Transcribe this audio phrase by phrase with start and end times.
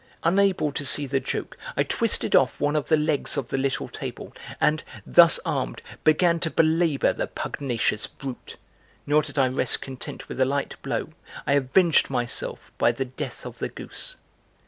[0.23, 3.87] Unable to see the joke, I twisted off one of the legs of the little
[3.87, 8.57] table and, thus armed, began to belabor the pugnacious brute.
[9.05, 11.09] Nor did I rest content with a light blow,
[11.45, 14.15] I avenged myself by the death of the goose.